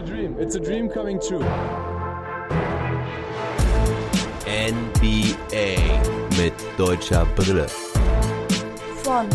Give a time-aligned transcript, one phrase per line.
[0.00, 0.36] a dream.
[0.38, 1.44] It's a dream coming true.
[4.46, 5.76] NBA
[6.38, 7.66] mit deutscher Brille.
[9.02, 9.26] Von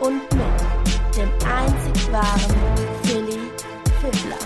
[0.00, 2.56] und mit dem einzig wahren
[3.04, 3.38] Philly
[4.00, 4.38] Fiddler.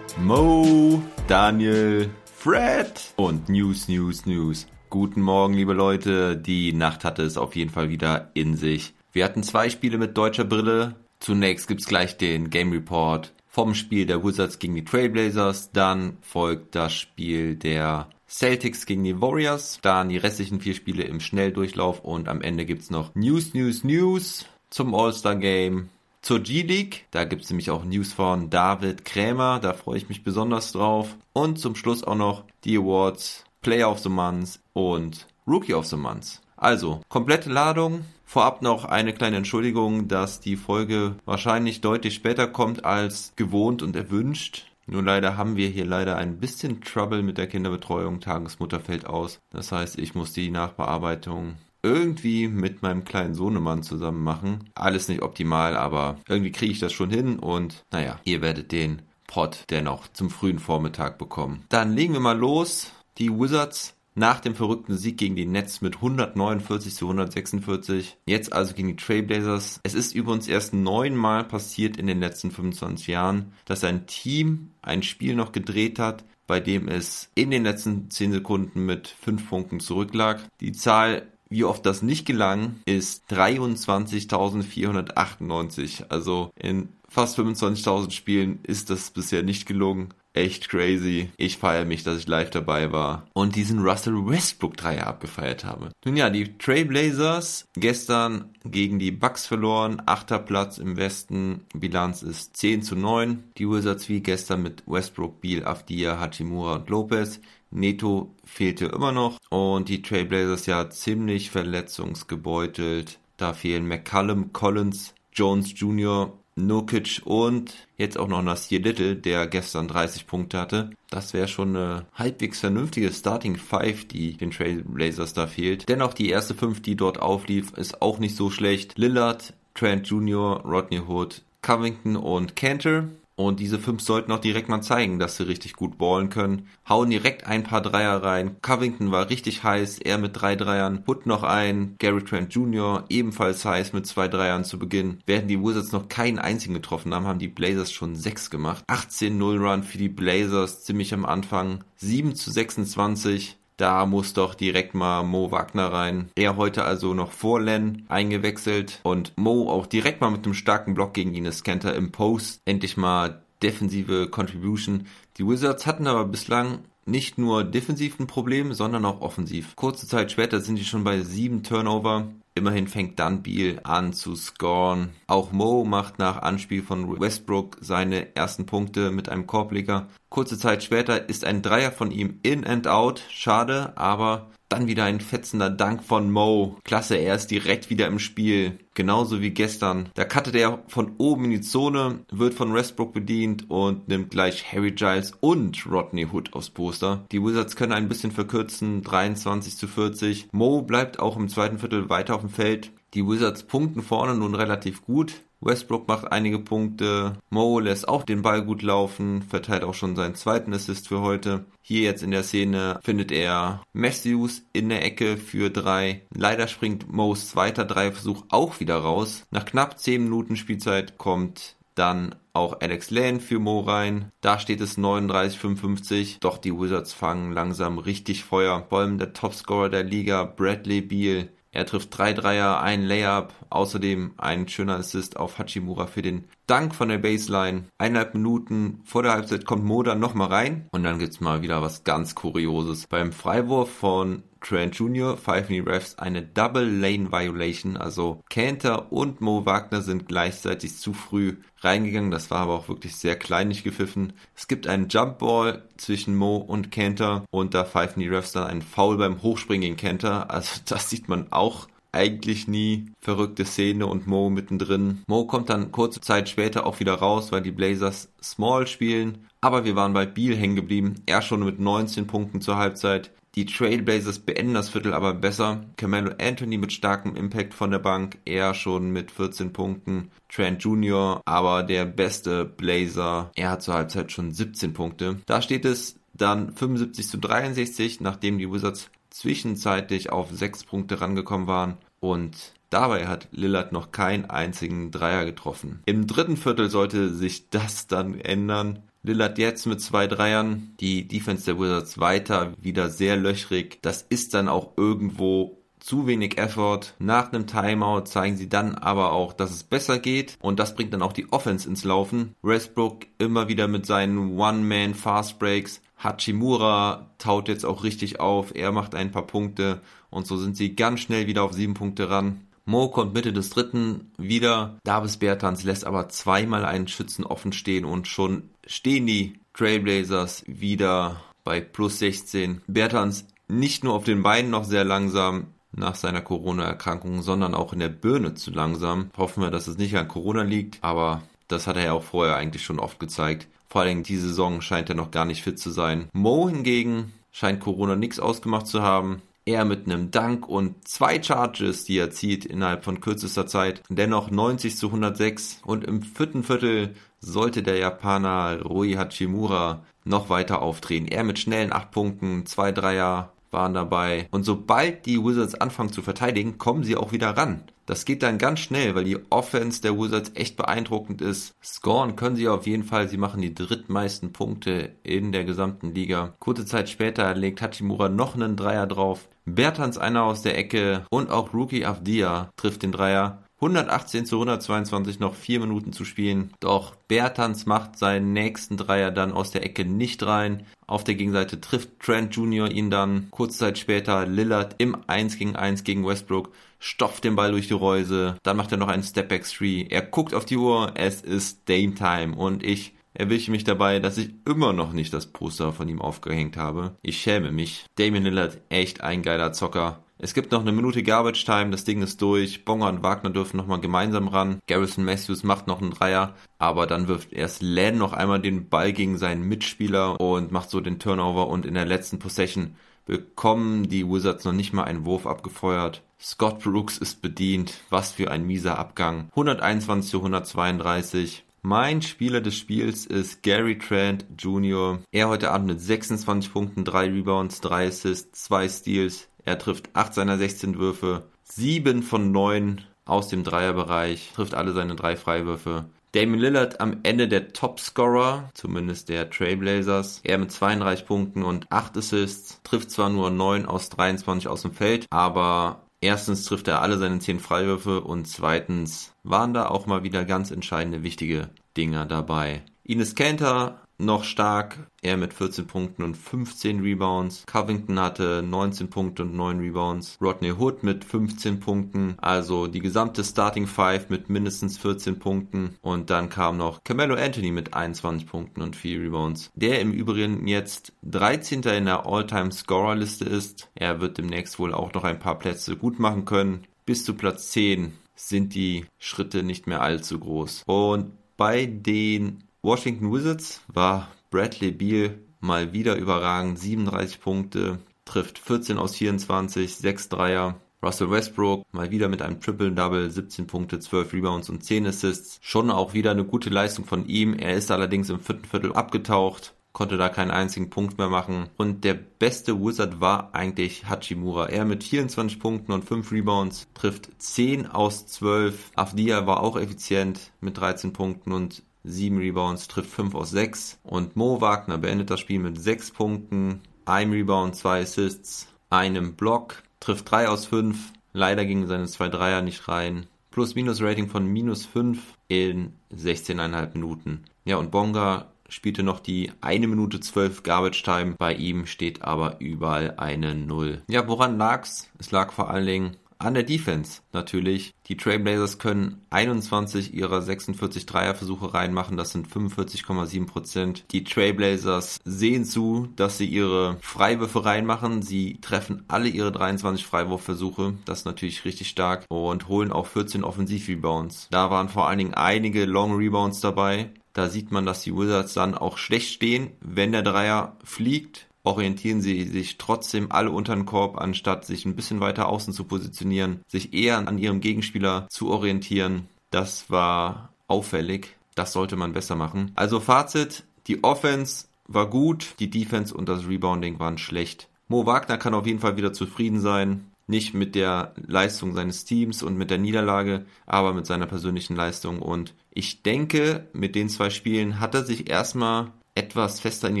[0.18, 4.66] Mo, Daniel, Fred und News, News, News.
[4.88, 6.36] Guten Morgen, liebe Leute.
[6.36, 8.94] Die Nacht hatte es auf jeden Fall wieder in sich.
[9.12, 10.96] Wir hatten zwei Spiele mit deutscher Brille.
[11.20, 15.72] Zunächst gibt's gleich den Game Report vom Spiel der Wizards gegen die Trailblazers.
[15.72, 21.18] Dann folgt das Spiel der Celtics gegen die Warriors, dann die restlichen vier Spiele im
[21.18, 25.88] Schnelldurchlauf und am Ende gibt's noch News, News, News zum All-Star Game.
[26.22, 30.72] Zur G-League, da gibt's nämlich auch News von David Krämer, da freue ich mich besonders
[30.72, 31.16] drauf.
[31.32, 35.96] Und zum Schluss auch noch die Awards, Player of the Month und Rookie of the
[35.96, 36.40] Month.
[36.60, 38.04] Also, komplette Ladung.
[38.26, 43.96] Vorab noch eine kleine Entschuldigung, dass die Folge wahrscheinlich deutlich später kommt als gewohnt und
[43.96, 44.66] erwünscht.
[44.86, 48.20] Nur leider haben wir hier leider ein bisschen Trouble mit der Kinderbetreuung.
[48.20, 49.40] Tagesmutter fällt aus.
[49.50, 54.70] Das heißt, ich muss die Nachbearbeitung irgendwie mit meinem kleinen Sohnemann zusammen machen.
[54.74, 59.00] Alles nicht optimal, aber irgendwie kriege ich das schon hin und naja, ihr werdet den
[59.26, 61.64] Pod dennoch zum frühen Vormittag bekommen.
[61.70, 62.92] Dann legen wir mal los.
[63.18, 68.18] Die Wizards nach dem verrückten Sieg gegen die Nets mit 149 zu 146.
[68.26, 69.80] Jetzt also gegen die Trailblazers.
[69.82, 75.02] Es ist übrigens erst neunmal passiert in den letzten 25 Jahren, dass ein Team ein
[75.02, 79.80] Spiel noch gedreht hat, bei dem es in den letzten 10 Sekunden mit 5 Punkten
[79.80, 80.40] zurücklag.
[80.60, 86.04] Die Zahl wie oft das nicht gelang, ist 23.498.
[86.08, 90.14] Also in fast 25.000 Spielen ist das bisher nicht gelungen.
[90.32, 91.30] Echt crazy.
[91.36, 95.90] Ich feiere mich, dass ich live dabei war und diesen Russell Westbrook Dreier abgefeiert habe.
[96.04, 100.00] Nun ja, die Trailblazers gestern gegen die Bucks verloren.
[100.06, 101.66] Achter Platz im Westen.
[101.74, 103.42] Bilanz ist 10 zu 9.
[103.58, 107.40] Die Wizards wie gestern mit Westbrook, Beal, Afdia, Hachimura und Lopez.
[107.72, 113.18] Neto fehlte immer noch und die Trailblazers ja ziemlich verletzungsgebeutelt.
[113.36, 119.88] Da fehlen McCallum, Collins, Jones Jr., Nukic und jetzt auch noch Nasir Little, der gestern
[119.88, 120.90] 30 Punkte hatte.
[121.10, 125.88] Das wäre schon eine halbwegs vernünftige Starting Five, die den Trailblazers da fehlt.
[125.88, 128.98] Dennoch die erste Fünf, die dort auflief, ist auch nicht so schlecht.
[128.98, 133.04] Lillard, Trent Jr., Rodney Hood, Covington und Cantor.
[133.40, 136.66] Und diese fünf sollten auch direkt mal zeigen, dass sie richtig gut ballen können.
[136.86, 138.56] Hauen direkt ein paar Dreier rein.
[138.60, 141.04] Covington war richtig heiß, er mit drei Dreiern.
[141.04, 141.94] Put noch ein.
[141.98, 143.06] Gary Trent Jr.
[143.08, 145.20] ebenfalls heiß mit zwei Dreiern zu Beginn.
[145.24, 148.84] Während die Wizards noch keinen einzigen getroffen haben, haben die Blazers schon sechs gemacht.
[148.88, 151.82] 18-0 Run für die Blazers ziemlich am Anfang.
[151.96, 153.56] 7 zu 26.
[153.80, 156.28] Da muss doch direkt mal Mo Wagner rein.
[156.36, 160.92] Er heute also noch vor Len eingewechselt und Mo auch direkt mal mit einem starken
[160.92, 162.60] Block gegen Ines Kenter im Post.
[162.66, 165.06] Endlich mal defensive Contribution.
[165.38, 169.74] Die Wizards hatten aber bislang nicht nur defensiv ein Problem, sondern auch offensiv.
[169.76, 172.28] Kurze Zeit später sind die schon bei sieben Turnover.
[172.54, 175.10] Immerhin fängt dann Beal an zu scoren.
[175.26, 180.08] Auch Mo macht nach Anspiel von Westbrook seine ersten Punkte mit einem Korbleger.
[180.28, 183.22] Kurze Zeit später ist ein Dreier von ihm in and out.
[183.30, 186.78] Schade, aber dann wieder ein fetzender Dank von Mo.
[186.84, 188.78] Klasse, er ist direkt wieder im Spiel.
[188.94, 190.08] Genauso wie gestern.
[190.14, 194.72] Da cuttet er von oben in die Zone, wird von Westbrook bedient und nimmt gleich
[194.72, 197.24] Harry Giles und Rodney Hood aufs Poster.
[197.32, 200.48] Die Wizards können ein bisschen verkürzen, 23 zu 40.
[200.52, 202.92] Mo bleibt auch im zweiten Viertel weiter auf dem Feld.
[203.14, 205.42] Die Wizards punkten vorne nun relativ gut.
[205.60, 207.34] Westbrook macht einige Punkte.
[207.50, 211.66] Mo lässt auch den Ball gut laufen, verteilt auch schon seinen zweiten Assist für heute.
[211.82, 216.22] Hier jetzt in der Szene findet er Matthews in der Ecke für drei.
[216.34, 219.44] Leider springt Mo's zweiter Dreierversuch auch wieder raus.
[219.50, 224.30] Nach knapp 10 Minuten Spielzeit kommt dann auch Alex Lane für Mo rein.
[224.40, 226.38] Da steht es 39,55.
[226.40, 228.86] Doch die Wizards fangen langsam richtig Feuer.
[228.88, 234.34] Vor allem der Topscorer der Liga, Bradley Beal, er trifft drei Dreier, ein Layup, außerdem
[234.38, 237.86] ein schöner Assist auf Hachimura für den Dank von der Baseline.
[237.98, 242.04] Eineinhalb Minuten vor der Halbzeit kommt Moda nochmal rein und dann gibt's mal wieder was
[242.04, 243.08] ganz Kurioses.
[243.08, 245.36] Beim Freiwurf von Trent Jr.
[245.36, 251.12] pfeifen die Refs eine Double Lane Violation, also Cantor und Mo Wagner sind gleichzeitig zu
[251.12, 254.34] früh reingegangen, das war aber auch wirklich sehr kleinlich gepfiffen.
[254.54, 258.68] Es gibt einen Jump Ball zwischen Mo und Cantor und da pfeifen die Refs dann
[258.68, 263.06] einen Foul beim Hochspringen gegen Cantor, also das sieht man auch eigentlich nie.
[263.20, 265.22] Verrückte Szene und Mo mittendrin.
[265.26, 269.46] Mo kommt dann kurze Zeit später auch wieder raus, weil die Blazers Small spielen.
[269.60, 271.16] Aber wir waren bei Beal hängen geblieben.
[271.26, 273.32] Er schon mit 19 Punkten zur Halbzeit.
[273.56, 275.84] Die Trailblazers beenden das Viertel aber besser.
[275.96, 280.30] Carmelo Anthony mit starkem Impact von der Bank, er schon mit 14 Punkten.
[280.48, 285.40] Trent Jr., aber der beste Blazer, er hat zur Halbzeit schon 17 Punkte.
[285.46, 291.66] Da steht es dann 75 zu 63, nachdem die Wizards zwischenzeitlich auf 6 Punkte rangekommen
[291.66, 291.96] waren.
[292.20, 296.00] Und Dabei hat Lillard noch keinen einzigen Dreier getroffen.
[296.06, 299.04] Im dritten Viertel sollte sich das dann ändern.
[299.22, 304.00] Lillard jetzt mit zwei Dreiern, die Defense der Wizards weiter wieder sehr löchrig.
[304.02, 307.14] Das ist dann auch irgendwo zu wenig Effort.
[307.18, 311.12] Nach einem Timeout zeigen sie dann aber auch, dass es besser geht und das bringt
[311.12, 312.56] dann auch die Offense ins Laufen.
[312.62, 316.00] Westbrook immer wieder mit seinen One-Man Fast Breaks.
[316.22, 318.74] Hachimura taut jetzt auch richtig auf.
[318.74, 322.30] Er macht ein paar Punkte und so sind sie ganz schnell wieder auf sieben Punkte
[322.30, 322.66] ran.
[322.84, 324.98] Mo kommt Mitte des dritten wieder.
[325.04, 331.40] Davis Bertans lässt aber zweimal einen Schützen offen stehen und schon stehen die Trailblazers wieder
[331.64, 332.82] bei plus 16.
[332.86, 337.98] Bertans nicht nur auf den Beinen noch sehr langsam nach seiner Corona-Erkrankung, sondern auch in
[337.98, 339.30] der Birne zu langsam.
[339.36, 342.56] Hoffen wir, dass es nicht an Corona liegt, aber das hat er ja auch vorher
[342.56, 343.68] eigentlich schon oft gezeigt.
[343.90, 346.30] Vor allem diese Saison scheint er noch gar nicht fit zu sein.
[346.32, 352.04] Mo hingegen scheint Corona nichts ausgemacht zu haben er mit einem Dank und zwei Charges,
[352.04, 357.14] die er zieht innerhalb von kürzester Zeit, dennoch 90 zu 106 und im vierten Viertel
[357.40, 361.26] sollte der Japaner Rui Hachimura noch weiter aufdrehen.
[361.26, 366.22] Er mit schnellen 8 Punkten, zwei Dreier waren dabei und sobald die Wizards anfangen zu
[366.22, 367.84] verteidigen, kommen sie auch wieder ran.
[368.10, 371.76] Das geht dann ganz schnell, weil die Offense der Wizards echt beeindruckend ist.
[371.80, 373.28] Scoren können sie auf jeden Fall.
[373.28, 376.54] Sie machen die drittmeisten Punkte in der gesamten Liga.
[376.58, 379.48] Kurze Zeit später legt Hachimura noch einen Dreier drauf.
[379.64, 383.62] Bertans einer aus der Ecke und auch Rookie Avdia trifft den Dreier.
[383.76, 386.72] 118 zu 122 noch vier Minuten zu spielen.
[386.80, 390.84] Doch Bertans macht seinen nächsten Dreier dann aus der Ecke nicht rein.
[391.06, 392.90] Auf der Gegenseite trifft Trent Jr.
[392.90, 393.48] ihn dann.
[393.52, 397.94] Kurze Zeit später Lillard im 1 gegen 1 gegen Westbrook stopft den Ball durch die
[397.94, 400.06] Reuse, dann macht er noch einen Stepback 3.
[400.10, 404.38] Er guckt auf die Uhr, es ist Dame Time und ich erwische mich dabei, dass
[404.38, 407.16] ich immer noch nicht das Poster von ihm aufgehängt habe.
[407.22, 408.04] Ich schäme mich.
[408.16, 410.22] Damian Lillard, echt ein geiler Zocker.
[410.42, 412.86] Es gibt noch eine Minute Garbage Time, das Ding ist durch.
[412.86, 414.80] Bonger und Wagner dürfen nochmal gemeinsam ran.
[414.86, 419.12] Garrison Matthews macht noch einen Dreier, aber dann wirft erst Len noch einmal den Ball
[419.12, 424.26] gegen seinen Mitspieler und macht so den Turnover und in der letzten Possession bekommen die
[424.26, 426.22] Wizards noch nicht mal einen Wurf abgefeuert.
[426.42, 428.00] Scott Brooks ist bedient.
[428.08, 429.48] Was für ein mieser Abgang.
[429.50, 431.64] 121 zu 132.
[431.82, 435.18] Mein Spieler des Spiels ist Gary Trent Jr.
[435.32, 439.48] Er heute Abend mit 26 Punkten, 3 Rebounds, 3 Assists, 2 Steals.
[439.66, 445.16] Er trifft 8 seiner 16 Würfe, 7 von 9 aus dem Dreierbereich, trifft alle seine
[445.16, 446.06] 3 Freiwürfe.
[446.32, 450.40] Damon Lillard am Ende der Topscorer, zumindest der Trailblazers.
[450.44, 454.92] Er mit 32 Punkten und 8 Assists, trifft zwar nur 9 aus 23 aus dem
[454.92, 460.22] Feld, aber erstens trifft er alle seine 10 Freiwürfe und zweitens waren da auch mal
[460.22, 462.82] wieder ganz entscheidende, wichtige Dinger dabei.
[463.04, 465.10] Ines Kanter noch stark.
[465.22, 467.64] Er mit 14 Punkten und 15 Rebounds.
[467.66, 470.38] Covington hatte 19 Punkte und 9 Rebounds.
[470.40, 472.34] Rodney Hood mit 15 Punkten.
[472.38, 475.96] Also die gesamte Starting Five mit mindestens 14 Punkten.
[476.00, 479.70] Und dann kam noch Carmelo Anthony mit 21 Punkten und 4 Rebounds.
[479.74, 481.82] Der im Übrigen jetzt 13.
[481.82, 483.90] in der All-Time-Scorer-Liste ist.
[483.94, 486.86] Er wird demnächst wohl auch noch ein paar Plätze gut machen können.
[487.04, 490.84] Bis zu Platz 10 sind die Schritte nicht mehr allzu groß.
[490.86, 496.78] Und bei den Washington Wizards war Bradley Beal mal wieder überragend.
[496.78, 500.80] 37 Punkte, trifft 14 aus 24, 6 Dreier.
[501.02, 505.58] Russell Westbrook mal wieder mit einem Triple-Double, 17 Punkte, 12 Rebounds und 10 Assists.
[505.60, 507.52] Schon auch wieder eine gute Leistung von ihm.
[507.52, 511.68] Er ist allerdings im vierten Viertel abgetaucht, konnte da keinen einzigen Punkt mehr machen.
[511.76, 514.70] Und der beste Wizard war eigentlich Hachimura.
[514.70, 518.92] Er mit 24 Punkten und 5 Rebounds trifft 10 aus 12.
[518.96, 523.98] Afdia war auch effizient mit 13 Punkten und 7 Rebounds, trifft 5 aus 6.
[524.02, 529.82] Und Mo Wagner beendet das Spiel mit 6 Punkten, einem Rebound, 2 Assists, einem Block,
[530.00, 531.12] trifft 3 aus 5.
[531.32, 533.26] Leider gingen seine 2 Dreier nicht rein.
[533.50, 537.44] Plus-Minus-Rating von minus 5 in 16,5 Minuten.
[537.64, 541.34] Ja, und Bonga spielte noch die 1 Minute 12 Garbage Time.
[541.38, 544.02] Bei ihm steht aber überall eine 0.
[544.08, 545.10] Ja, woran lag's?
[545.18, 547.94] Es lag vor allen Dingen an der Defense natürlich.
[548.06, 554.04] Die Trailblazers können 21 ihrer 46 Dreierversuche reinmachen, das sind 45,7 Prozent.
[554.10, 558.22] Die Trailblazers sehen zu, dass sie ihre Freiwürfe reinmachen.
[558.22, 563.44] Sie treffen alle ihre 23 Freiwurfversuche, das ist natürlich richtig stark und holen auch 14
[563.44, 564.48] Offensiv-Rebounds.
[564.50, 567.10] Da waren vor allen Dingen einige Long Rebounds dabei.
[567.32, 572.20] Da sieht man, dass die Wizards dann auch schlecht stehen, wenn der Dreier fliegt orientieren
[572.22, 576.60] sie sich trotzdem alle unter den Korb, anstatt sich ein bisschen weiter außen zu positionieren,
[576.66, 579.28] sich eher an ihrem Gegenspieler zu orientieren.
[579.50, 581.36] Das war auffällig.
[581.54, 582.72] Das sollte man besser machen.
[582.74, 587.68] Also Fazit, die Offense war gut, die Defense und das Rebounding waren schlecht.
[587.88, 590.06] Mo Wagner kann auf jeden Fall wieder zufrieden sein.
[590.26, 595.20] Nicht mit der Leistung seines Teams und mit der Niederlage, aber mit seiner persönlichen Leistung.
[595.20, 600.00] Und ich denke, mit den zwei Spielen hat er sich erstmal etwas fester in die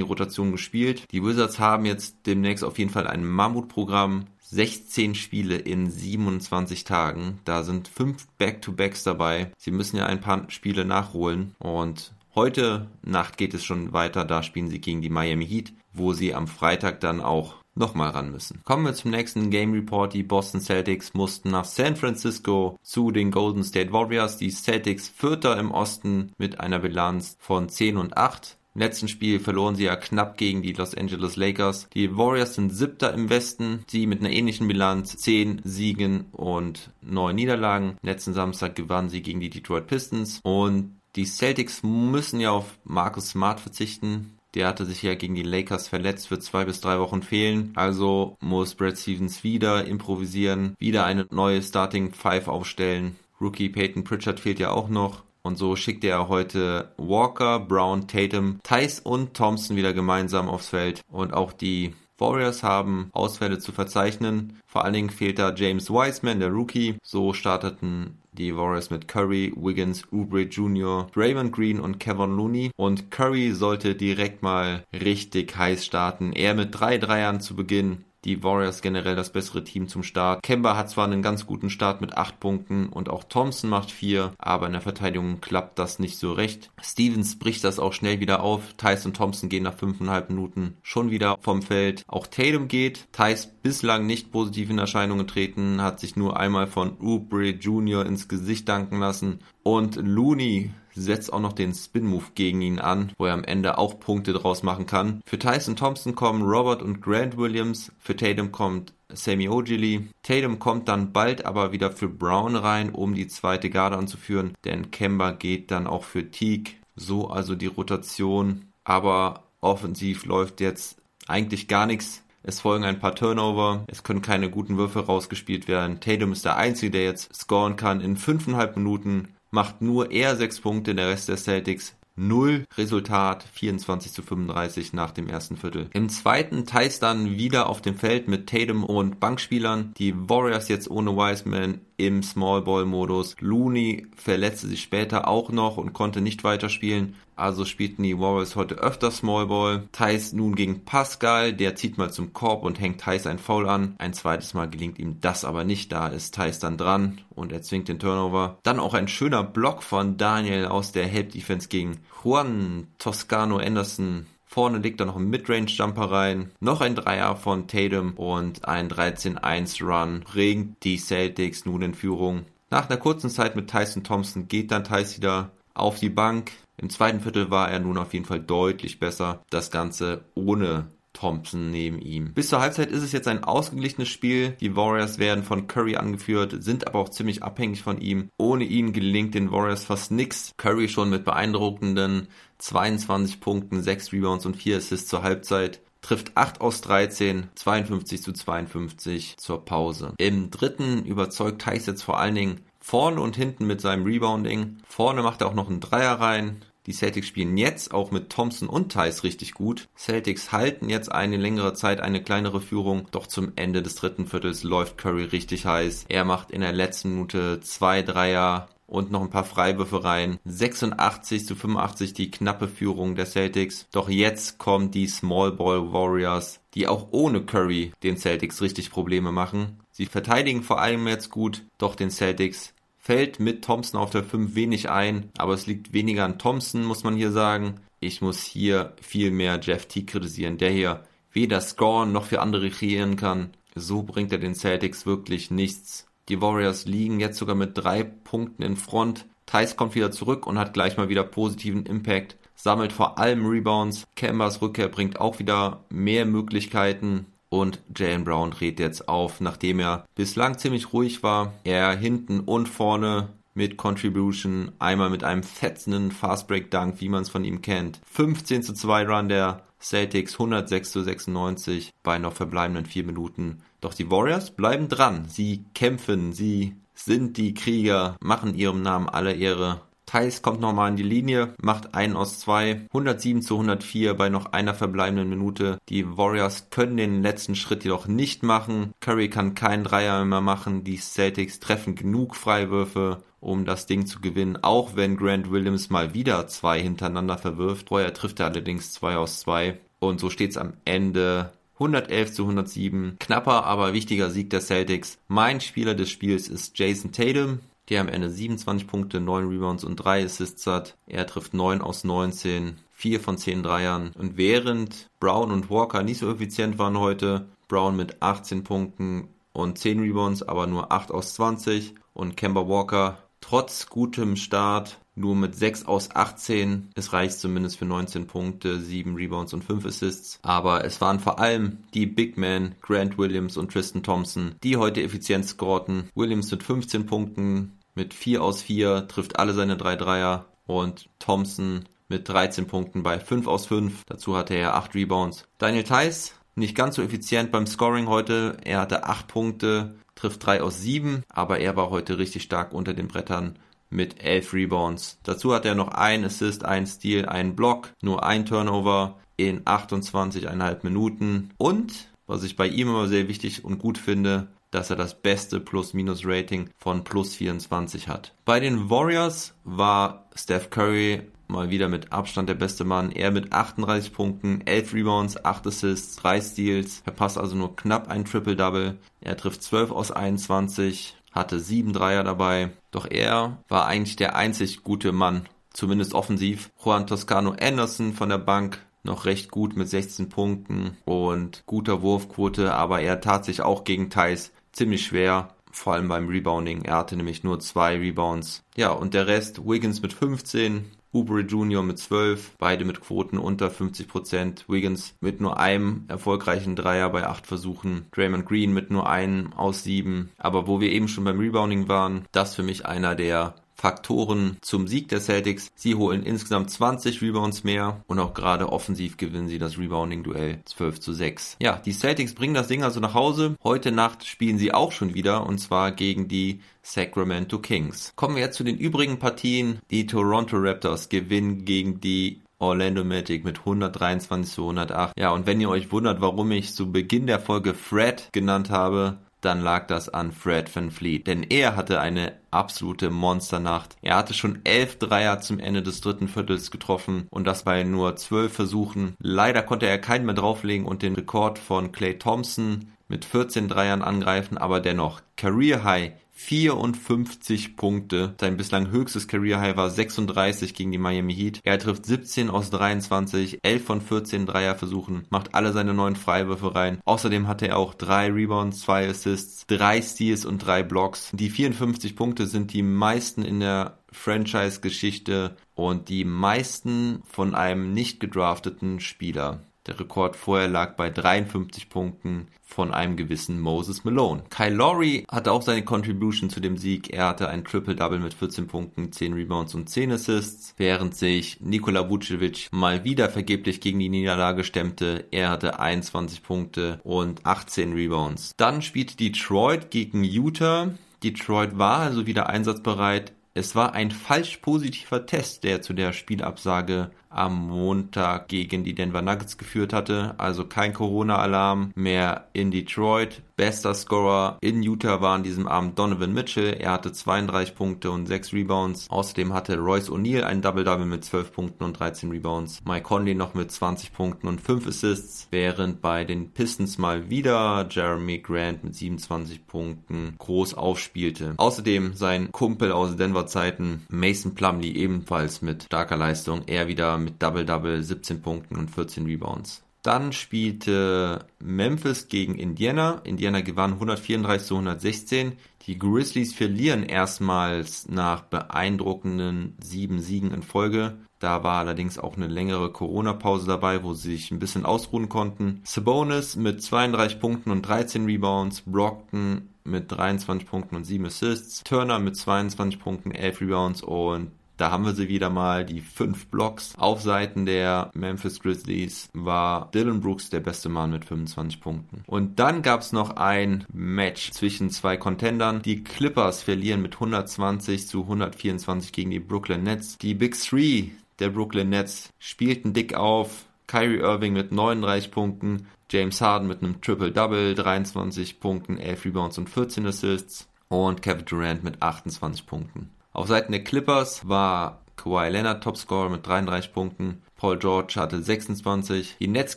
[0.00, 1.04] Rotation gespielt.
[1.10, 4.26] Die Wizards haben jetzt demnächst auf jeden Fall ein Mammutprogramm.
[4.52, 7.38] 16 Spiele in 27 Tagen.
[7.44, 9.52] Da sind fünf Back-to-Backs dabei.
[9.56, 11.54] Sie müssen ja ein paar Spiele nachholen.
[11.60, 14.24] Und heute Nacht geht es schon weiter.
[14.24, 18.32] Da spielen sie gegen die Miami Heat, wo sie am Freitag dann auch nochmal ran
[18.32, 18.60] müssen.
[18.64, 20.12] Kommen wir zum nächsten Game Report.
[20.12, 24.36] Die Boston Celtics mussten nach San Francisco zu den Golden State Warriors.
[24.36, 28.56] Die Celtics Vierter im Osten mit einer Bilanz von 10 und 8.
[28.74, 31.88] Im letzten Spiel verloren sie ja knapp gegen die Los Angeles Lakers.
[31.92, 37.34] Die Warriors sind siebter im Westen, sie mit einer ähnlichen Bilanz, zehn Siegen und neun
[37.34, 37.96] Niederlagen.
[38.02, 43.30] Letzten Samstag gewannen sie gegen die Detroit Pistons und die Celtics müssen ja auf Marcus
[43.30, 44.36] Smart verzichten.
[44.54, 47.72] Der hatte sich ja gegen die Lakers verletzt, wird zwei bis drei Wochen fehlen.
[47.74, 53.16] Also muss Brad Stevens wieder improvisieren, wieder eine neue Starting Five aufstellen.
[53.40, 55.22] Rookie Peyton Pritchard fehlt ja auch noch.
[55.42, 61.02] Und so schickte er heute Walker, Brown, Tatum, Tice und Thompson wieder gemeinsam aufs Feld.
[61.10, 64.58] Und auch die Warriors haben Ausfälle zu verzeichnen.
[64.66, 66.96] Vor allen Dingen fehlt da James Wiseman, der Rookie.
[67.02, 72.70] So starteten die Warriors mit Curry, Wiggins, Oubre Jr., Draymond Green und Kevin Looney.
[72.76, 76.32] Und Curry sollte direkt mal richtig heiß starten.
[76.32, 80.42] Er mit drei Dreiern zu Beginn die Warriors generell das bessere Team zum Start.
[80.42, 84.32] Kemba hat zwar einen ganz guten Start mit 8 Punkten und auch Thompson macht 4,
[84.38, 86.70] aber in der Verteidigung klappt das nicht so recht.
[86.80, 88.74] Stevens bricht das auch schnell wieder auf.
[88.76, 92.04] Thais und Thompson gehen nach 5,5 Minuten schon wieder vom Feld.
[92.06, 93.08] Auch Tatum geht.
[93.12, 98.06] Thais bislang nicht positiv in Erscheinung getreten, hat sich nur einmal von Oubre Jr.
[98.06, 99.40] ins Gesicht danken lassen.
[99.62, 103.98] Und Looney setzt auch noch den Spin-Move gegen ihn an, wo er am Ende auch
[103.98, 105.22] Punkte draus machen kann.
[105.26, 110.08] Für Tyson Thompson kommen Robert und Grant Williams, für Tatum kommt Sammy Ogilvy.
[110.22, 114.90] Tatum kommt dann bald aber wieder für Brown rein, um die zweite Garde anzuführen, denn
[114.90, 116.74] Kemba geht dann auch für Teague.
[116.96, 122.22] So also die Rotation, aber offensiv läuft jetzt eigentlich gar nichts.
[122.42, 126.00] Es folgen ein paar Turnover, es können keine guten Würfe rausgespielt werden.
[126.00, 130.60] Tatum ist der Einzige, der jetzt scoren kann in fünfeinhalb Minuten macht nur er sechs
[130.60, 132.64] Punkte, der Rest der Celtics null.
[132.76, 135.88] Resultat 24 zu 35 nach dem ersten Viertel.
[135.92, 139.94] Im zweiten Teils dann wieder auf dem Feld mit Tatum und Bankspielern.
[139.96, 143.36] Die Warriors jetzt ohne Wiseman im Small Ball Modus.
[143.40, 147.14] Looney verletzte sich später auch noch und konnte nicht weiterspielen.
[147.36, 149.88] Also spielten die Warriors heute öfter Small Ball.
[149.92, 153.94] Thais nun gegen Pascal, der zieht mal zum Korb und hängt Thais ein Foul an.
[153.98, 155.92] Ein zweites Mal gelingt ihm das aber nicht.
[155.92, 158.58] Da ist Thais dann dran und er zwingt den Turnover.
[158.62, 164.26] Dann auch ein schöner Block von Daniel aus der Help Defense gegen Juan Toscano Anderson.
[164.52, 166.50] Vorne liegt da noch ein Midrange-Jumper rein.
[166.58, 172.46] Noch ein Dreier von Tatum und ein 13-1-Run bringt die Celtics nun in Führung.
[172.68, 176.50] Nach einer kurzen Zeit mit Tyson Thompson geht dann Tyson wieder auf die Bank.
[176.78, 179.40] Im zweiten Viertel war er nun auf jeden Fall deutlich besser.
[179.50, 180.88] Das Ganze ohne
[181.20, 182.32] Thompson neben ihm.
[182.32, 184.52] Bis zur Halbzeit ist es jetzt ein ausgeglichenes Spiel.
[184.60, 188.30] Die Warriors werden von Curry angeführt, sind aber auch ziemlich abhängig von ihm.
[188.38, 190.52] Ohne ihn gelingt den Warriors fast nichts.
[190.56, 196.62] Curry schon mit beeindruckenden 22 Punkten, 6 Rebounds und 4 Assists zur Halbzeit trifft 8
[196.62, 200.14] aus 13, 52 zu 52 zur Pause.
[200.16, 204.78] Im dritten überzeugt Thais jetzt vor allen Dingen vorne und hinten mit seinem Rebounding.
[204.86, 208.68] Vorne macht er auch noch einen Dreier rein, die Celtics spielen jetzt auch mit Thompson
[208.68, 209.88] und Thais richtig gut.
[209.96, 214.62] Celtics halten jetzt eine längere Zeit eine kleinere Führung, doch zum Ende des dritten Viertels
[214.62, 216.06] läuft Curry richtig heiß.
[216.08, 220.38] Er macht in der letzten Minute zwei Dreier und noch ein paar Freiwürfe rein.
[220.44, 223.86] 86 zu 85 die knappe Führung der Celtics.
[223.92, 229.32] Doch jetzt kommen die Small Ball Warriors, die auch ohne Curry den Celtics richtig Probleme
[229.32, 229.78] machen.
[229.92, 232.74] Sie verteidigen vor allem jetzt gut, doch den Celtics
[233.10, 237.02] fällt mit Thompson auf der 5 wenig ein, aber es liegt weniger an Thompson, muss
[237.02, 237.80] man hier sagen.
[237.98, 241.02] Ich muss hier viel mehr Jeff T kritisieren, der hier
[241.32, 243.50] weder scoren noch für andere kreieren kann.
[243.74, 246.06] So bringt er den Celtics wirklich nichts.
[246.28, 249.26] Die Warriors liegen jetzt sogar mit drei Punkten in Front.
[249.44, 252.36] Thais kommt wieder zurück und hat gleich mal wieder positiven Impact.
[252.54, 254.06] Sammelt vor allem Rebounds.
[254.14, 257.26] Kembers Rückkehr bringt auch wieder mehr Möglichkeiten.
[257.50, 261.52] Und Jalen Brown dreht jetzt auf, nachdem er bislang ziemlich ruhig war.
[261.64, 267.44] Er hinten und vorne mit Contribution, einmal mit einem fetzenden Fastbreak-Dunk, wie man es von
[267.44, 268.00] ihm kennt.
[268.10, 273.62] 15 zu 2 Run der Celtics, 106 zu 96 bei noch verbleibenden vier Minuten.
[273.80, 275.24] Doch die Warriors bleiben dran.
[275.26, 279.80] Sie kämpfen, sie sind die Krieger, machen ihrem Namen alle Ehre.
[280.10, 284.46] Thais kommt nochmal in die Linie, macht einen aus zwei, 107 zu 104 bei noch
[284.46, 285.78] einer verbleibenden Minute.
[285.88, 288.90] Die Warriors können den letzten Schritt jedoch nicht machen.
[288.98, 290.82] Curry kann keinen Dreier mehr machen.
[290.82, 296.12] Die Celtics treffen genug Freiwürfe, um das Ding zu gewinnen, auch wenn Grant Williams mal
[296.12, 297.90] wieder zwei hintereinander verwirft.
[297.90, 299.78] Vorher trifft er allerdings zwei aus zwei.
[300.00, 303.16] Und so steht es am Ende 111 zu 107.
[303.20, 305.18] Knapper, aber wichtiger Sieg der Celtics.
[305.28, 309.96] Mein Spieler des Spiels ist Jason Tatum der am Ende 27 Punkte, 9 Rebounds und
[309.96, 310.96] 3 Assists hat.
[311.06, 314.12] Er trifft 9 aus 19, 4 von 10 Dreiern.
[314.16, 319.78] Und während Brown und Walker nicht so effizient waren heute, Brown mit 18 Punkten und
[319.78, 325.54] 10 Rebounds, aber nur 8 aus 20 und Kemba Walker trotz gutem Start nur mit
[325.54, 326.90] 6 aus 18.
[326.94, 330.38] Es reicht zumindest für 19 Punkte, 7 Rebounds und 5 Assists.
[330.42, 335.02] Aber es waren vor allem die Big Men, Grant Williams und Tristan Thompson, die heute
[335.02, 336.08] effizient scorten.
[336.14, 341.84] Williams mit 15 Punkten, mit 4 aus 4, trifft alle seine 3 Dreier und Thompson
[342.08, 344.04] mit 13 Punkten bei 5 aus 5.
[344.06, 345.46] Dazu hatte er 8 Rebounds.
[345.58, 348.56] Daniel Theiss nicht ganz so effizient beim Scoring heute.
[348.64, 352.94] Er hatte 8 Punkte, trifft 3 aus 7, aber er war heute richtig stark unter
[352.94, 353.58] den Brettern
[353.90, 355.18] mit 11 Rebounds.
[355.22, 360.78] Dazu hat er noch ein Assist, ein Steal, einen Block, nur ein Turnover in 28,5
[360.84, 361.50] Minuten.
[361.58, 365.60] Und, was ich bei ihm immer sehr wichtig und gut finde, dass er das beste
[365.60, 368.34] Plus-Minus-Rating von plus 24 hat.
[368.44, 373.12] Bei den Warriors war Steph Curry mal wieder mit Abstand der beste Mann.
[373.12, 377.02] Er mit 38 Punkten, 11 Rebounds, 8 Assists, 3 Steals.
[377.04, 378.98] Er passt also nur knapp ein Triple-Double.
[379.20, 382.70] Er trifft 12 aus 21, hatte 7 Dreier dabei.
[382.90, 386.70] Doch er war eigentlich der einzig gute Mann, zumindest offensiv.
[386.82, 392.74] Juan Toscano Anderson von der Bank noch recht gut mit 16 Punkten und guter Wurfquote,
[392.74, 396.82] aber er tat sich auch gegen Thais ziemlich schwer, vor allem beim Rebounding.
[396.82, 398.64] Er hatte nämlich nur zwei Rebounds.
[398.76, 401.82] Ja, und der Rest, Wiggins mit 15, Oubre Jr.
[401.82, 407.48] mit 12, beide mit Quoten unter 50%, Wiggins mit nur einem erfolgreichen Dreier bei 8
[407.48, 410.30] Versuchen, Draymond Green mit nur einem aus 7.
[410.38, 414.86] Aber wo wir eben schon beim Rebounding waren, das für mich einer der Faktoren zum
[414.86, 415.70] Sieg der Celtics.
[415.74, 421.00] Sie holen insgesamt 20 Rebounds mehr und auch gerade offensiv gewinnen sie das Rebounding-Duell 12
[421.00, 421.56] zu 6.
[421.62, 423.56] Ja, die Celtics bringen das Ding also nach Hause.
[423.64, 428.12] Heute Nacht spielen sie auch schon wieder und zwar gegen die Sacramento Kings.
[428.16, 429.78] Kommen wir jetzt zu den übrigen Partien.
[429.90, 435.18] Die Toronto Raptors gewinnen gegen die Orlando Magic mit 123 zu 108.
[435.18, 439.18] Ja, und wenn ihr euch wundert, warum ich zu Beginn der Folge Fred genannt habe,
[439.40, 441.26] dann lag das an Fred Van Fleet.
[441.26, 443.96] Denn er hatte eine absolute Monsternacht.
[444.02, 448.16] Er hatte schon elf Dreier zum Ende des dritten Viertels getroffen und das bei nur
[448.16, 449.14] zwölf Versuchen.
[449.18, 454.02] Leider konnte er keinen mehr drauflegen und den Rekord von Clay Thompson mit 14 Dreiern
[454.02, 458.34] angreifen, aber dennoch Career High 54 Punkte.
[458.40, 461.60] Sein bislang höchstes Career High war 36 gegen die Miami Heat.
[461.62, 466.98] Er trifft 17 aus 23, 11 von 14 Dreierversuchen, macht alle seine neuen Freiwürfe rein.
[467.04, 471.30] Außerdem hatte er auch drei Rebounds, zwei Assists, drei Steals und drei Blocks.
[471.32, 478.18] Die 54 Punkte sind die meisten in der Franchise-Geschichte und die meisten von einem nicht
[478.18, 479.60] gedrafteten Spieler.
[479.86, 484.44] Der Rekord vorher lag bei 53 Punkten von einem gewissen Moses Malone.
[484.50, 487.12] Kyle Lowry hatte auch seine Contribution zu dem Sieg.
[487.12, 492.08] Er hatte ein Triple-Double mit 14 Punkten, 10 Rebounds und 10 Assists, während sich Nikola
[492.08, 495.24] Vucevic mal wieder vergeblich gegen die Niederlage stemmte.
[495.30, 498.52] Er hatte 21 Punkte und 18 Rebounds.
[498.56, 500.92] Dann spielte Detroit gegen Utah.
[501.22, 503.32] Detroit war also wieder einsatzbereit.
[503.52, 509.22] Es war ein falsch positiver Test, der zu der Spielabsage am Montag gegen die Denver
[509.22, 510.34] Nuggets geführt hatte.
[510.38, 513.42] Also kein Corona-Alarm mehr in Detroit.
[513.56, 516.72] Bester Scorer in Utah war an diesem Abend Donovan Mitchell.
[516.80, 519.06] Er hatte 32 Punkte und 6 Rebounds.
[519.10, 522.80] Außerdem hatte Royce O'Neal ein Double-Double mit 12 Punkten und 13 Rebounds.
[522.86, 525.46] Mike Conley noch mit 20 Punkten und 5 Assists.
[525.50, 531.52] Während bei den Pistons mal wieder Jeremy Grant mit 27 Punkten groß aufspielte.
[531.58, 536.62] Außerdem sein Kumpel aus Denver Zeiten Mason Plumley ebenfalls mit starker Leistung.
[536.66, 539.82] Er wieder mit Double-Double, 17 Punkten und 14 Rebounds.
[540.02, 543.20] Dann spielte Memphis gegen Indiana.
[543.24, 545.52] Indiana gewann 134 zu 116.
[545.86, 551.18] Die Grizzlies verlieren erstmals nach beeindruckenden sieben Siegen in Folge.
[551.38, 555.80] Da war allerdings auch eine längere Corona-Pause dabei, wo sie sich ein bisschen ausruhen konnten.
[555.84, 558.82] Sabonis mit 32 Punkten und 13 Rebounds.
[558.86, 561.82] Brockton mit 23 Punkten und 7 Assists.
[561.84, 566.46] Turner mit 22 Punkten, 11 Rebounds und da haben wir sie wieder mal, die fünf
[566.46, 566.94] Blocks.
[566.96, 572.22] Auf Seiten der Memphis Grizzlies war Dylan Brooks der beste Mann mit 25 Punkten.
[572.26, 575.82] Und dann gab es noch ein Match zwischen zwei Contendern.
[575.82, 580.16] Die Clippers verlieren mit 120 zu 124 gegen die Brooklyn Nets.
[580.16, 583.66] Die Big Three der Brooklyn Nets spielten dick auf.
[583.86, 589.68] Kyrie Irving mit 39 Punkten, James Harden mit einem Triple-Double, 23 Punkten, 11 Rebounds und
[589.68, 593.10] 14 Assists und Kevin Durant mit 28 Punkten.
[593.32, 597.42] Auf Seiten der Clippers war Kawhi Leonard Topscorer mit 33 Punkten.
[597.56, 599.36] Paul George hatte 26.
[599.38, 599.76] Die Nets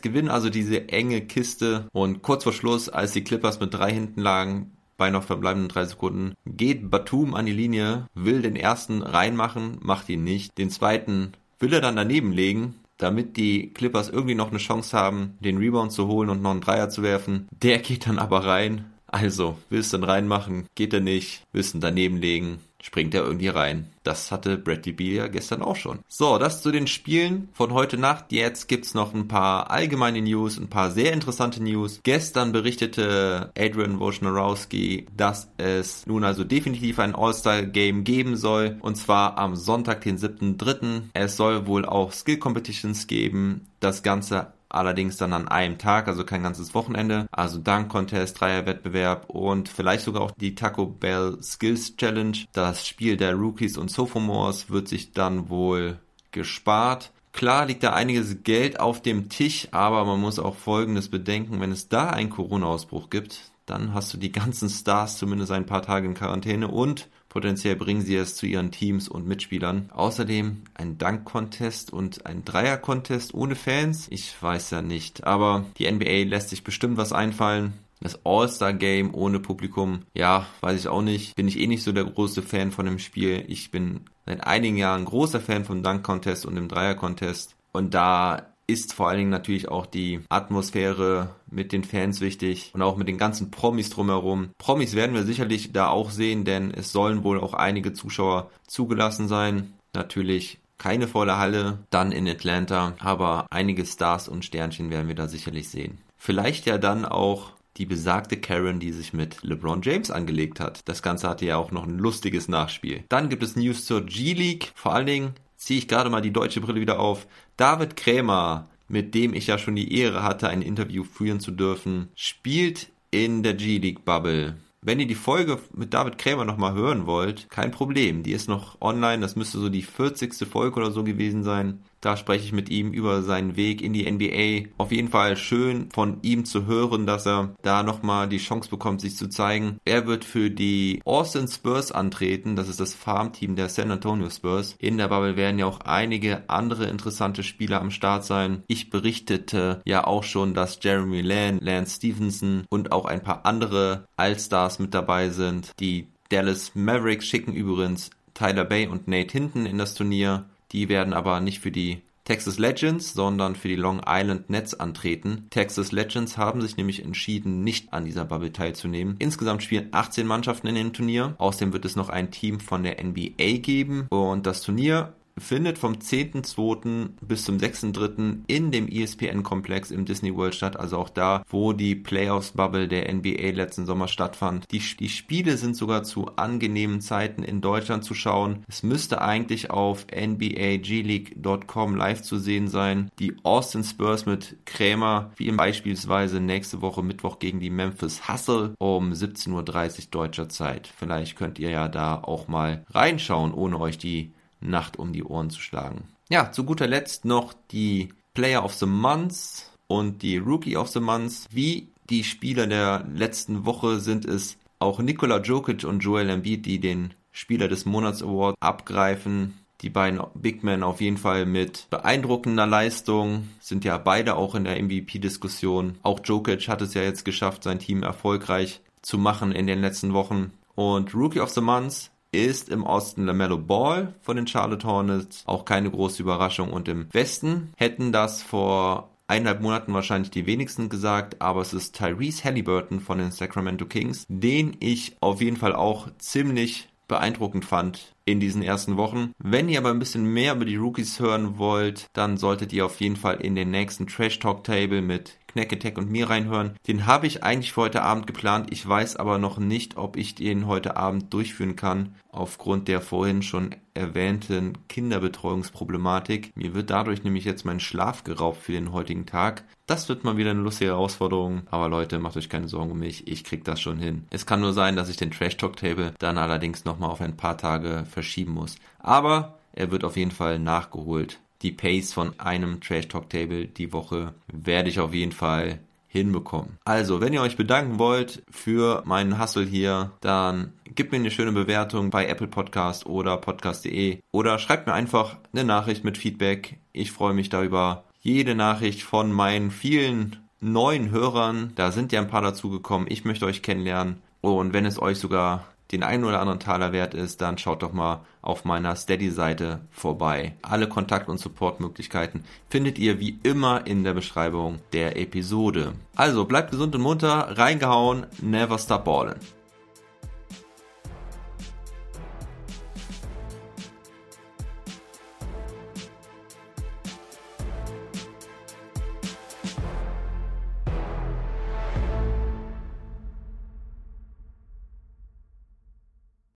[0.00, 4.20] gewinnen also diese enge Kiste und kurz vor Schluss, als die Clippers mit drei hinten
[4.20, 9.78] lagen, bei noch verbleibenden drei Sekunden, geht Batum an die Linie, will den ersten reinmachen,
[9.82, 10.56] macht ihn nicht.
[10.56, 15.36] Den zweiten will er dann daneben legen, damit die Clippers irgendwie noch eine Chance haben,
[15.40, 17.48] den Rebound zu holen und noch einen Dreier zu werfen.
[17.50, 18.86] Der geht dann aber rein.
[19.14, 20.66] Also, willst du ihn reinmachen?
[20.74, 21.44] Geht er nicht.
[21.52, 22.58] Willst du ihn daneben legen?
[22.84, 23.86] springt er irgendwie rein.
[24.02, 26.00] Das hatte Bradley Beal ja gestern auch schon.
[26.06, 28.30] So, das zu den Spielen von heute Nacht.
[28.30, 32.00] Jetzt gibt's noch ein paar allgemeine News, ein paar sehr interessante News.
[32.02, 38.76] Gestern berichtete Adrian Wojnarowski, dass es nun also definitiv ein All-Star-Game geben soll.
[38.82, 41.04] Und zwar am Sonntag, den 7.3.
[41.14, 43.66] Es soll wohl auch Skill-Competitions geben.
[43.80, 47.26] Das Ganze allerdings dann an einem Tag, also kein ganzes Wochenende.
[47.30, 52.38] Also Dunk Contest, Dreierwettbewerb und vielleicht sogar auch die Taco Bell Skills Challenge.
[52.52, 55.98] Das Spiel der Rookies und Sophomores wird sich dann wohl
[56.32, 57.12] gespart.
[57.32, 61.72] Klar liegt da einiges Geld auf dem Tisch, aber man muss auch Folgendes bedenken, wenn
[61.72, 66.06] es da einen Corona-Ausbruch gibt, dann hast du die ganzen Stars zumindest ein paar Tage
[66.06, 69.90] in Quarantäne und Potenziell bringen sie es zu ihren Teams und Mitspielern.
[69.92, 74.06] Außerdem ein Dank-Contest und ein Dreier-Contest ohne Fans.
[74.10, 75.24] Ich weiß ja nicht.
[75.24, 77.72] Aber die NBA lässt sich bestimmt was einfallen.
[78.00, 81.34] Das All-Star-Game ohne Publikum, ja, weiß ich auch nicht.
[81.34, 83.44] Bin ich eh nicht so der große Fan von dem Spiel.
[83.48, 87.56] Ich bin seit einigen Jahren großer Fan vom Dunk-Contest und dem Dreier-Contest.
[87.72, 92.82] Und da ist vor allen Dingen natürlich auch die Atmosphäre mit den Fans wichtig und
[92.82, 94.50] auch mit den ganzen Promis drumherum.
[94.58, 99.28] Promis werden wir sicherlich da auch sehen, denn es sollen wohl auch einige Zuschauer zugelassen
[99.28, 99.74] sein.
[99.92, 105.28] Natürlich keine volle Halle, dann in Atlanta, aber einige Stars und Sternchen werden wir da
[105.28, 105.98] sicherlich sehen.
[106.16, 110.80] Vielleicht ja dann auch die besagte Karen, die sich mit LeBron James angelegt hat.
[110.84, 113.04] Das Ganze hatte ja auch noch ein lustiges Nachspiel.
[113.08, 114.72] Dann gibt es News zur G-League.
[114.74, 117.26] Vor allen Dingen ziehe ich gerade mal die deutsche Brille wieder auf.
[117.56, 122.08] David Krämer, mit dem ich ja schon die Ehre hatte, ein Interview führen zu dürfen,
[122.14, 124.56] spielt in der G-League Bubble.
[124.82, 128.22] Wenn ihr die Folge mit David Krämer nochmal hören wollt, kein Problem.
[128.22, 129.22] Die ist noch online.
[129.22, 130.46] Das müsste so die 40.
[130.46, 131.82] Folge oder so gewesen sein.
[132.04, 134.68] Da spreche ich mit ihm über seinen Weg in die NBA.
[134.76, 139.00] Auf jeden Fall schön von ihm zu hören, dass er da nochmal die Chance bekommt,
[139.00, 139.78] sich zu zeigen.
[139.86, 142.56] Er wird für die Austin Spurs antreten.
[142.56, 144.76] Das ist das Farmteam der San Antonio Spurs.
[144.78, 148.64] In der Bubble werden ja auch einige andere interessante Spieler am Start sein.
[148.66, 154.06] Ich berichtete ja auch schon, dass Jeremy Lamb, Lance Stevenson und auch ein paar andere
[154.16, 155.72] Allstars mit dabei sind.
[155.80, 160.46] Die Dallas Mavericks schicken übrigens Tyler Bay und Nate Hinton in das Turnier.
[160.72, 165.46] Die werden aber nicht für die Texas Legends, sondern für die Long Island Nets antreten.
[165.50, 169.16] Texas Legends haben sich nämlich entschieden, nicht an dieser Bubble teilzunehmen.
[169.18, 171.34] Insgesamt spielen 18 Mannschaften in dem Turnier.
[171.36, 174.06] Außerdem wird es noch ein Team von der NBA geben.
[174.08, 177.08] Und das Turnier findet vom 10.2.
[177.20, 178.40] bis zum 6.3.
[178.46, 183.50] in dem ESPN-Komplex im Disney World statt, also auch da, wo die Playoffs-Bubble der NBA
[183.50, 184.70] letzten Sommer stattfand.
[184.70, 188.64] Die, die Spiele sind sogar zu angenehmen Zeiten in Deutschland zu schauen.
[188.68, 193.10] Es müsste eigentlich auf NBAGleague.com live zu sehen sein.
[193.18, 199.12] Die Austin Spurs mit Krämer, wie beispielsweise nächste Woche Mittwoch gegen die Memphis Hustle um
[199.12, 200.86] 17.30 Uhr deutscher Zeit.
[200.86, 205.50] Vielleicht könnt ihr ja da auch mal reinschauen, ohne euch die Nacht um die Ohren
[205.50, 206.08] zu schlagen.
[206.28, 211.00] Ja, zu guter Letzt noch die Player of the Month und die Rookie of the
[211.00, 211.46] Month.
[211.50, 216.80] Wie die Spieler der letzten Woche sind es auch Nikola Jokic und Joel Embiid, die
[216.80, 219.54] den Spieler des Monats Award abgreifen.
[219.80, 224.64] Die beiden Big Men auf jeden Fall mit beeindruckender Leistung, sind ja beide auch in
[224.64, 225.98] der MVP-Diskussion.
[226.02, 230.14] Auch Jokic hat es ja jetzt geschafft, sein Team erfolgreich zu machen in den letzten
[230.14, 230.52] Wochen.
[230.74, 235.42] Und Rookie of the Month ist im Osten LaMelo Ball von den Charlotte Hornets.
[235.46, 236.72] Auch keine große Überraschung.
[236.72, 241.96] Und im Westen hätten das vor eineinhalb Monaten wahrscheinlich die wenigsten gesagt, aber es ist
[241.96, 248.14] Tyrese Halliburton von den Sacramento Kings, den ich auf jeden Fall auch ziemlich beeindruckend fand
[248.24, 249.32] in diesen ersten Wochen.
[249.38, 253.00] Wenn ihr aber ein bisschen mehr über die Rookies hören wollt, dann solltet ihr auf
[253.00, 256.74] jeden Fall in den nächsten Trash Talk Table mit Knack und mir reinhören.
[256.86, 258.68] Den habe ich eigentlich für heute Abend geplant.
[258.70, 263.42] Ich weiß aber noch nicht, ob ich den heute Abend durchführen kann, aufgrund der vorhin
[263.42, 266.56] schon erwähnten Kinderbetreuungsproblematik.
[266.56, 269.64] Mir wird dadurch nämlich jetzt mein Schlaf geraubt für den heutigen Tag.
[269.86, 271.62] Das wird mal wieder eine lustige Herausforderung.
[271.70, 273.28] Aber Leute, macht euch keine Sorgen um mich.
[273.28, 274.24] Ich krieg das schon hin.
[274.30, 277.36] Es kann nur sein, dass ich den Trash Talk Table dann allerdings nochmal auf ein
[277.36, 278.76] paar Tage verschieben muss.
[278.98, 283.92] Aber er wird auf jeden Fall nachgeholt die Pace von einem Trash Talk Table die
[283.92, 286.78] Woche werde ich auf jeden Fall hinbekommen.
[286.84, 291.50] Also, wenn ihr euch bedanken wollt für meinen Hustle hier, dann gebt mir eine schöne
[291.50, 296.78] Bewertung bei Apple Podcast oder podcast.de oder schreibt mir einfach eine Nachricht mit Feedback.
[296.92, 301.72] Ich freue mich da über jede Nachricht von meinen vielen neuen Hörern.
[301.74, 303.10] Da sind ja ein paar dazugekommen.
[303.10, 304.22] Ich möchte euch kennenlernen.
[304.40, 307.92] Und wenn es euch sogar den einen oder anderen Taler wert ist, dann schaut doch
[307.92, 310.56] mal auf meiner Steady-Seite vorbei.
[310.60, 315.92] Alle Kontakt- und Supportmöglichkeiten findet ihr wie immer in der Beschreibung der Episode.
[316.16, 319.36] Also bleibt gesund und munter, reingehauen, never stop ballin'.